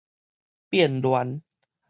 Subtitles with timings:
[0.71, 1.43] 變亂